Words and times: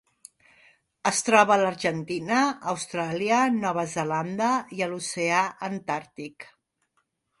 Es 1.09 1.19
troba 1.27 1.53
a 1.55 1.57
l'Argentina, 1.63 2.39
Austràlia, 2.73 3.43
Nova 3.61 3.85
Zelanda 3.95 4.49
i 4.79 4.89
l'Oceà 4.95 5.45
Antàrtic. 5.69 6.53